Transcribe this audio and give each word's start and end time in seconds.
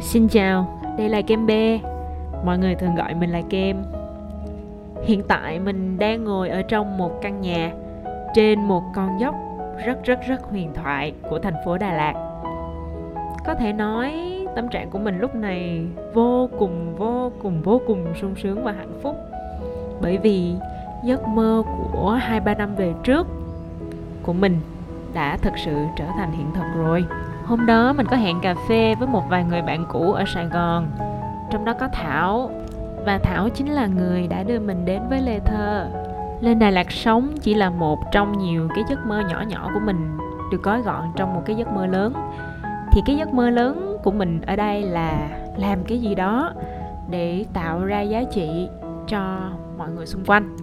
Xin 0.00 0.28
chào, 0.28 0.80
đây 0.98 1.08
là 1.08 1.22
Kem 1.22 1.46
B. 1.46 1.50
Mọi 2.44 2.58
người 2.58 2.74
thường 2.74 2.94
gọi 2.94 3.14
mình 3.14 3.30
là 3.30 3.42
Kem. 3.50 3.82
Hiện 5.04 5.22
tại 5.28 5.60
mình 5.60 5.98
đang 5.98 6.24
ngồi 6.24 6.48
ở 6.48 6.62
trong 6.62 6.98
một 6.98 7.20
căn 7.22 7.40
nhà 7.40 7.72
Trên 8.34 8.60
một 8.60 8.82
con 8.94 9.20
dốc 9.20 9.34
rất 9.84 10.04
rất 10.04 10.20
rất 10.28 10.42
huyền 10.42 10.72
thoại 10.74 11.12
của 11.30 11.38
thành 11.38 11.54
phố 11.64 11.78
Đà 11.78 11.92
Lạt. 11.92 12.14
Có 13.46 13.54
thể 13.54 13.72
nói 13.72 14.12
tâm 14.56 14.68
trạng 14.68 14.90
của 14.90 14.98
mình 14.98 15.18
lúc 15.18 15.34
này 15.34 15.86
vô 16.14 16.48
cùng 16.58 16.94
vô 16.96 17.32
cùng 17.42 17.62
vô 17.62 17.80
cùng 17.86 18.14
sung 18.20 18.34
sướng 18.36 18.64
và 18.64 18.72
hạnh 18.72 18.98
phúc. 19.02 19.16
Bởi 20.00 20.18
vì 20.18 20.54
giấc 21.04 21.28
mơ 21.28 21.62
của 21.92 22.10
hai 22.10 22.40
ba 22.40 22.54
năm 22.54 22.74
về 22.74 22.92
trước 23.02 23.26
của 24.22 24.32
mình 24.32 24.60
đã 25.14 25.36
thực 25.36 25.52
sự 25.64 25.76
trở 25.96 26.06
thành 26.16 26.32
hiện 26.32 26.46
thực 26.54 26.64
rồi 26.76 27.04
hôm 27.46 27.66
đó 27.66 27.92
mình 27.92 28.06
có 28.06 28.16
hẹn 28.16 28.40
cà 28.40 28.54
phê 28.68 28.94
với 28.94 29.08
một 29.08 29.22
vài 29.28 29.44
người 29.44 29.62
bạn 29.62 29.86
cũ 29.88 30.12
ở 30.12 30.24
sài 30.34 30.46
gòn. 30.46 30.86
Trong 31.50 31.64
đó 31.64 31.72
có 31.80 31.88
thảo, 31.92 32.50
và 33.06 33.18
thảo 33.18 33.48
chính 33.48 33.72
là 33.72 33.86
người 33.86 34.26
đã 34.26 34.42
đưa 34.42 34.60
mình 34.60 34.84
đến 34.84 35.02
với 35.08 35.20
lê 35.20 35.38
thơ. 35.38 35.86
Lên 36.40 36.58
đà 36.58 36.70
lạt 36.70 36.92
sống 36.92 37.28
chỉ 37.40 37.54
là 37.54 37.70
một 37.70 37.98
trong 38.12 38.38
nhiều 38.38 38.68
cái 38.74 38.84
giấc 38.88 39.06
mơ 39.06 39.22
nhỏ 39.28 39.42
nhỏ 39.48 39.70
của 39.74 39.80
mình, 39.80 40.18
được 40.52 40.62
gói 40.62 40.82
gọn 40.82 41.02
trong 41.16 41.34
một 41.34 41.42
cái 41.46 41.56
giấc 41.56 41.68
mơ 41.72 41.86
lớn. 41.86 42.12
Thì 42.92 43.00
cái 43.06 43.16
giấc 43.16 43.34
mơ 43.34 43.50
lớn 43.50 43.96
của 44.04 44.10
mình 44.10 44.40
ở 44.46 44.56
đây 44.56 44.82
là 44.82 45.28
làm 45.56 45.84
cái 45.84 46.00
gì 46.00 46.14
đó 46.14 46.52
để 47.10 47.44
tạo 47.52 47.84
ra 47.84 48.00
giá 48.00 48.22
trị 48.32 48.68
cho 49.06 49.38
mọi 49.78 49.90
người 49.90 50.06
xung 50.06 50.24
quanh. 50.24 50.56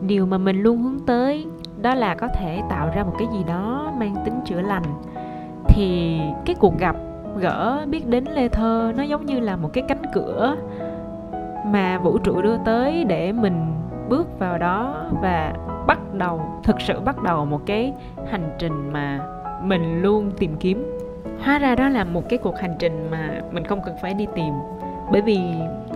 Điều 0.00 0.26
mà 0.26 0.38
mình 0.38 0.62
luôn 0.62 0.82
hướng 0.82 0.98
tới 1.06 1.46
đó 1.82 1.94
là 1.94 2.14
có 2.14 2.28
thể 2.28 2.62
tạo 2.70 2.90
ra 2.94 3.02
một 3.04 3.14
cái 3.18 3.28
gì 3.32 3.44
đó 3.44 3.92
mang 3.98 4.14
tính 4.24 4.40
chữa 4.44 4.60
lành 4.60 4.84
thì 5.78 6.20
cái 6.44 6.56
cuộc 6.58 6.78
gặp 6.78 6.96
gỡ 7.36 7.86
biết 7.88 8.08
đến 8.08 8.24
lê 8.34 8.48
thơ 8.48 8.92
nó 8.96 9.02
giống 9.02 9.26
như 9.26 9.40
là 9.40 9.56
một 9.56 9.70
cái 9.72 9.84
cánh 9.88 10.02
cửa 10.14 10.56
mà 11.66 11.98
vũ 11.98 12.18
trụ 12.18 12.42
đưa 12.42 12.56
tới 12.64 13.04
để 13.04 13.32
mình 13.32 13.72
bước 14.08 14.38
vào 14.38 14.58
đó 14.58 15.04
và 15.22 15.52
bắt 15.86 16.14
đầu, 16.14 16.42
thực 16.62 16.80
sự 16.80 17.00
bắt 17.00 17.22
đầu 17.22 17.44
một 17.44 17.60
cái 17.66 17.92
hành 18.30 18.50
trình 18.58 18.92
mà 18.92 19.20
mình 19.62 20.02
luôn 20.02 20.30
tìm 20.38 20.56
kiếm. 20.60 20.98
Hóa 21.44 21.58
ra 21.58 21.74
đó 21.74 21.88
là 21.88 22.04
một 22.04 22.28
cái 22.28 22.38
cuộc 22.38 22.58
hành 22.58 22.74
trình 22.78 23.08
mà 23.10 23.40
mình 23.52 23.64
không 23.64 23.80
cần 23.84 23.94
phải 24.02 24.14
đi 24.14 24.26
tìm, 24.34 24.54
bởi 25.12 25.22
vì 25.22 25.38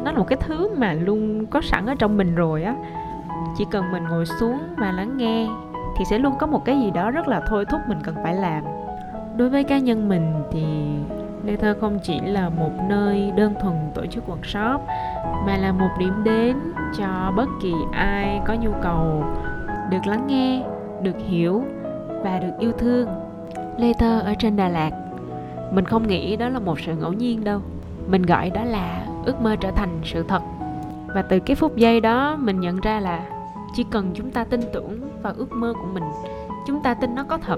nó 0.04 0.12
là 0.12 0.18
một 0.18 0.26
cái 0.28 0.38
thứ 0.40 0.70
mà 0.76 0.92
luôn 0.92 1.46
có 1.46 1.60
sẵn 1.60 1.86
ở 1.86 1.94
trong 1.98 2.16
mình 2.16 2.34
rồi 2.34 2.62
á. 2.62 2.74
Chỉ 3.58 3.64
cần 3.70 3.92
mình 3.92 4.04
ngồi 4.10 4.26
xuống 4.26 4.58
và 4.76 4.92
lắng 4.92 5.16
nghe 5.16 5.48
thì 5.98 6.04
sẽ 6.04 6.18
luôn 6.18 6.32
có 6.38 6.46
một 6.46 6.64
cái 6.64 6.80
gì 6.80 6.90
đó 6.90 7.10
rất 7.10 7.28
là 7.28 7.42
thôi 7.48 7.64
thúc 7.70 7.80
mình 7.88 7.98
cần 8.04 8.14
phải 8.22 8.34
làm 8.34 8.64
đối 9.36 9.48
với 9.48 9.64
cá 9.64 9.78
nhân 9.78 10.08
mình 10.08 10.32
thì 10.50 10.64
Later 11.44 11.60
Thơ 11.60 11.76
không 11.80 11.98
chỉ 12.02 12.20
là 12.20 12.48
một 12.48 12.70
nơi 12.88 13.32
đơn 13.36 13.54
thuần 13.62 13.74
tổ 13.94 14.06
chức 14.06 14.24
workshop 14.28 14.78
mà 15.46 15.56
là 15.56 15.72
một 15.72 15.88
điểm 15.98 16.24
đến 16.24 16.56
cho 16.98 17.32
bất 17.36 17.48
kỳ 17.62 17.72
ai 17.92 18.40
có 18.46 18.54
nhu 18.54 18.70
cầu 18.82 19.24
được 19.90 20.06
lắng 20.06 20.26
nghe, 20.26 20.62
được 21.02 21.16
hiểu 21.26 21.64
và 22.22 22.38
được 22.38 22.52
yêu 22.58 22.72
thương. 22.72 23.08
Lê 23.78 23.92
Thơ 23.92 24.20
ở 24.20 24.34
trên 24.38 24.56
Đà 24.56 24.68
Lạt, 24.68 24.90
mình 25.72 25.84
không 25.84 26.08
nghĩ 26.08 26.36
đó 26.36 26.48
là 26.48 26.58
một 26.58 26.80
sự 26.80 26.94
ngẫu 26.94 27.12
nhiên 27.12 27.44
đâu. 27.44 27.60
Mình 28.08 28.22
gọi 28.22 28.50
đó 28.50 28.64
là 28.64 29.06
ước 29.24 29.40
mơ 29.40 29.56
trở 29.60 29.70
thành 29.70 30.00
sự 30.04 30.24
thật. 30.28 30.42
Và 31.14 31.22
từ 31.22 31.38
cái 31.40 31.56
phút 31.56 31.76
giây 31.76 32.00
đó 32.00 32.36
mình 32.36 32.60
nhận 32.60 32.80
ra 32.80 33.00
là 33.00 33.20
chỉ 33.74 33.84
cần 33.90 34.10
chúng 34.14 34.30
ta 34.30 34.44
tin 34.44 34.60
tưởng 34.72 35.00
vào 35.22 35.32
ước 35.36 35.52
mơ 35.52 35.72
của 35.72 35.88
mình, 35.92 36.04
chúng 36.66 36.82
ta 36.82 36.94
tin 36.94 37.14
nó 37.14 37.24
có 37.24 37.38
thật 37.38 37.56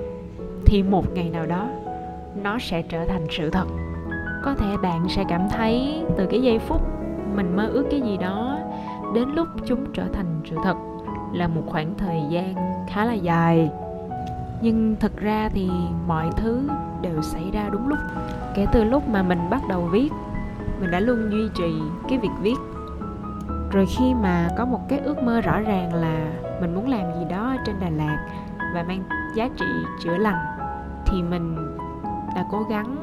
thì 0.67 0.83
một 0.83 1.05
ngày 1.15 1.31
nào 1.31 1.47
đó, 1.47 1.69
nó 2.43 2.59
sẽ 2.59 2.83
trở 2.83 3.05
thành 3.05 3.27
sự 3.31 3.51
thật. 3.51 3.67
Có 4.43 4.55
thể 4.55 4.77
bạn 4.83 5.09
sẽ 5.09 5.25
cảm 5.29 5.41
thấy 5.51 6.05
từ 6.17 6.27
cái 6.27 6.43
giây 6.43 6.59
phút 6.59 6.83
mình 7.37 7.57
mơ 7.57 7.67
ước 7.67 7.87
cái 7.91 8.01
gì 8.01 8.17
đó, 8.17 8.59
đến 9.15 9.29
lúc 9.29 9.49
chúng 9.67 9.93
trở 9.93 10.05
thành 10.13 10.41
sự 10.45 10.57
thật 10.65 10.77
là 11.33 11.49
một 11.49 11.63
khoảng 11.67 11.95
thời 11.99 12.23
gian 12.31 12.55
khá 12.89 13.05
là 13.05 13.13
dài. 13.13 13.71
Nhưng 14.61 14.97
thực 15.01 15.21
ra 15.21 15.49
thì 15.49 15.71
mọi 16.07 16.31
thứ 16.37 16.69
đều 17.03 17.23
xảy 17.23 17.51
ra 17.53 17.69
đúng 17.73 17.89
lúc. 17.89 17.99
Kể 18.55 18.67
từ 18.73 18.85
lúc 18.85 19.09
mà 19.09 19.23
mình 19.23 19.51
bắt 19.51 19.63
đầu 19.69 19.81
viết, 19.81 20.13
mình 20.81 20.91
đã 20.91 21.01
luôn 21.01 21.31
duy 21.31 21.49
trì 21.55 21.75
cái 22.09 22.19
việc 22.19 22.33
viết. 22.43 22.57
Rồi 23.73 23.87
khi 23.87 24.15
mà 24.15 24.49
có 24.59 24.65
một 24.65 24.89
cái 24.89 24.99
ước 24.99 25.23
mơ 25.23 25.41
rõ 25.41 25.61
ràng 25.61 25.95
là 25.95 26.33
mình 26.61 26.75
muốn 26.75 26.89
làm 26.89 27.15
gì 27.19 27.25
đó 27.31 27.57
trên 27.67 27.81
đà 27.81 27.91
lạt 27.91 28.29
và 28.75 28.83
mang 28.83 29.03
giá 29.35 29.49
trị 29.57 29.67
chữa 30.03 30.17
lành 30.17 30.54
thì 31.07 31.23
mình 31.23 31.57
đã 32.35 32.45
cố 32.51 32.63
gắng 32.71 32.97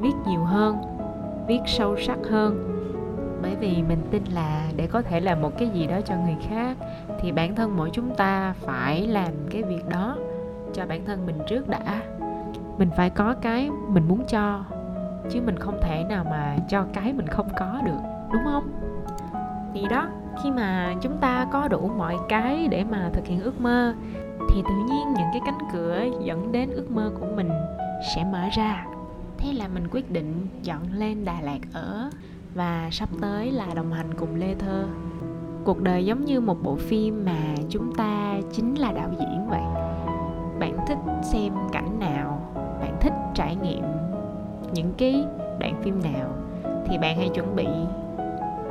viết 0.00 0.14
nhiều 0.26 0.40
hơn, 0.40 0.76
viết 1.46 1.60
sâu 1.66 1.96
sắc 1.96 2.18
hơn. 2.30 2.74
Bởi 3.42 3.56
vì 3.60 3.82
mình 3.88 3.98
tin 4.10 4.22
là 4.24 4.62
để 4.76 4.86
có 4.86 5.02
thể 5.02 5.20
làm 5.20 5.42
một 5.42 5.58
cái 5.58 5.68
gì 5.68 5.86
đó 5.86 6.00
cho 6.04 6.14
người 6.14 6.36
khác, 6.48 6.76
thì 7.20 7.32
bản 7.32 7.54
thân 7.54 7.76
mỗi 7.76 7.90
chúng 7.92 8.14
ta 8.14 8.54
phải 8.60 9.06
làm 9.06 9.32
cái 9.50 9.62
việc 9.62 9.88
đó 9.88 10.16
cho 10.74 10.86
bản 10.86 11.04
thân 11.04 11.26
mình 11.26 11.38
trước 11.46 11.68
đã. 11.68 12.02
Mình 12.78 12.90
phải 12.96 13.10
có 13.10 13.34
cái 13.42 13.70
mình 13.88 14.08
muốn 14.08 14.24
cho, 14.28 14.64
chứ 15.30 15.40
mình 15.46 15.56
không 15.58 15.78
thể 15.82 16.04
nào 16.08 16.24
mà 16.30 16.56
cho 16.68 16.84
cái 16.92 17.12
mình 17.12 17.26
không 17.26 17.48
có 17.58 17.80
được, 17.84 17.98
đúng 18.32 18.42
không? 18.44 18.70
Thì 19.74 19.86
đó, 19.90 20.06
khi 20.42 20.50
mà 20.50 20.94
chúng 21.00 21.16
ta 21.16 21.46
có 21.52 21.68
đủ 21.68 21.90
mọi 21.96 22.16
cái 22.28 22.68
để 22.70 22.84
mà 22.84 23.10
thực 23.12 23.26
hiện 23.26 23.42
ước 23.42 23.60
mơ 23.60 23.94
thì 24.48 24.62
tự 24.68 24.74
nhiên 24.74 25.14
những 25.14 25.28
cái 25.32 25.40
cánh 25.44 25.58
cửa 25.72 26.04
dẫn 26.24 26.52
đến 26.52 26.70
ước 26.70 26.90
mơ 26.90 27.10
của 27.20 27.26
mình 27.36 27.48
sẽ 28.14 28.24
mở 28.32 28.48
ra. 28.52 28.86
Thế 29.38 29.52
là 29.52 29.68
mình 29.68 29.88
quyết 29.90 30.10
định 30.10 30.46
dọn 30.62 30.82
lên 30.92 31.24
đà 31.24 31.40
lạt 31.40 31.58
ở 31.72 32.10
và 32.54 32.88
sắp 32.92 33.08
tới 33.20 33.52
là 33.52 33.66
đồng 33.74 33.92
hành 33.92 34.14
cùng 34.14 34.34
lê 34.34 34.54
thơ. 34.54 34.84
Cuộc 35.64 35.82
đời 35.82 36.04
giống 36.04 36.24
như 36.24 36.40
một 36.40 36.56
bộ 36.62 36.76
phim 36.76 37.24
mà 37.24 37.54
chúng 37.68 37.94
ta 37.94 38.34
chính 38.52 38.74
là 38.74 38.92
đạo 38.92 39.08
diễn 39.20 39.48
vậy. 39.48 39.62
Bạn 40.58 40.78
thích 40.88 40.98
xem 41.22 41.52
cảnh 41.72 41.98
nào? 41.98 42.40
Bạn 42.80 42.96
thích 43.00 43.12
trải 43.34 43.56
nghiệm 43.56 43.84
những 44.72 44.92
cái 44.98 45.24
đoạn 45.60 45.74
phim 45.82 46.02
nào? 46.02 46.28
Thì 46.86 46.98
bạn 46.98 47.16
hãy 47.16 47.28
chuẩn 47.28 47.56
bị 47.56 47.66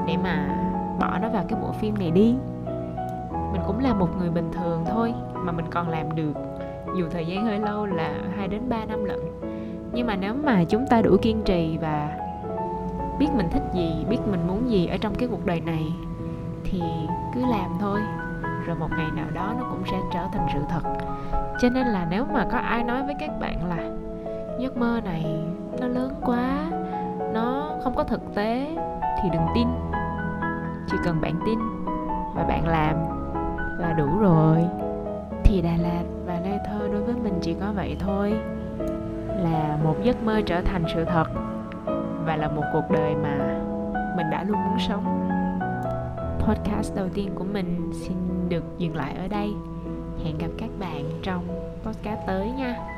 để 0.07 0.17
mà 0.23 0.63
bỏ 0.99 1.19
nó 1.21 1.29
vào 1.29 1.45
cái 1.47 1.59
bộ 1.61 1.71
phim 1.71 1.95
này 1.99 2.11
đi 2.11 2.35
mình 3.51 3.61
cũng 3.67 3.79
là 3.79 3.93
một 3.93 4.09
người 4.19 4.29
bình 4.29 4.51
thường 4.51 4.85
thôi 4.89 5.13
mà 5.33 5.51
mình 5.51 5.65
còn 5.71 5.89
làm 5.89 6.15
được. 6.15 6.33
Dù 6.97 7.09
thời 7.11 7.25
gian 7.25 7.45
hơi 7.45 7.59
lâu 7.59 7.85
là 7.85 8.13
2 8.37 8.47
đến 8.47 8.69
3 8.69 8.85
năm 8.85 9.03
lận. 9.03 9.19
Nhưng 9.91 10.07
mà 10.07 10.15
nếu 10.15 10.33
mà 10.43 10.63
chúng 10.63 10.85
ta 10.89 11.01
đủ 11.01 11.17
kiên 11.21 11.41
trì 11.45 11.77
và 11.81 12.17
biết 13.19 13.27
mình 13.35 13.47
thích 13.51 13.63
gì, 13.73 14.05
biết 14.09 14.19
mình 14.31 14.47
muốn 14.47 14.69
gì 14.69 14.87
ở 14.87 14.97
trong 14.97 15.15
cái 15.15 15.29
cuộc 15.31 15.45
đời 15.45 15.61
này, 15.61 15.93
thì 16.63 16.81
cứ 17.35 17.41
làm 17.41 17.71
thôi. 17.79 17.99
Rồi 18.65 18.77
một 18.79 18.89
ngày 18.97 19.07
nào 19.15 19.27
đó 19.33 19.53
nó 19.59 19.65
cũng 19.69 19.83
sẽ 19.91 19.97
trở 20.13 20.27
thành 20.33 20.47
sự 20.53 20.59
thật. 20.69 20.81
Cho 21.61 21.69
nên 21.69 21.87
là 21.87 22.07
nếu 22.09 22.25
mà 22.33 22.47
có 22.51 22.57
ai 22.57 22.83
nói 22.83 23.03
với 23.03 23.15
các 23.19 23.31
bạn 23.39 23.69
là, 23.69 23.89
giấc 24.59 24.77
mơ 24.77 25.01
này 25.05 25.25
nó 25.79 25.87
lớn 25.87 26.13
quá, 26.25 26.71
nó 27.33 27.71
không 27.83 27.95
có 27.95 28.03
thực 28.03 28.35
tế, 28.35 28.77
thì 29.23 29.29
đừng 29.29 29.47
tin. 29.55 29.67
Chỉ 30.91 30.97
cần 31.03 31.21
bạn 31.21 31.33
tin 31.45 31.59
và 32.35 32.43
bạn 32.43 32.67
làm 32.67 33.16
là 33.79 33.93
đủ 33.93 34.19
rồi. 34.19 34.57
Thì 35.43 35.61
đà 35.61 35.77
lạt 35.77 36.03
và 36.25 36.39
lê 36.43 36.57
thơ 36.65 36.87
đối 36.91 37.01
với 37.01 37.15
mình 37.15 37.39
chỉ 37.41 37.55
có 37.61 37.71
vậy 37.75 37.95
thôi, 37.99 38.33
là 39.27 39.77
một 39.83 39.95
giấc 40.03 40.23
mơ 40.23 40.41
trở 40.45 40.61
thành 40.61 40.83
sự 40.93 41.05
thật 41.05 41.25
và 42.25 42.35
là 42.35 42.47
một 42.47 42.63
cuộc 42.73 42.91
đời 42.91 43.15
mà 43.15 43.59
mình 44.17 44.29
đã 44.31 44.43
luôn 44.43 44.57
muốn 44.57 44.79
sống. 44.87 45.29
Podcast 46.39 46.95
đầu 46.95 47.07
tiên 47.13 47.29
của 47.35 47.43
mình 47.43 47.91
xin 47.93 48.17
được 48.49 48.63
dừng 48.77 48.95
lại 48.95 49.15
ở 49.17 49.27
đây. 49.27 49.49
Hẹn 50.23 50.37
gặp 50.37 50.49
các 50.57 50.69
bạn 50.79 51.03
trong 51.23 51.47
podcast 51.83 52.19
tới 52.27 52.51
nha. 52.51 52.96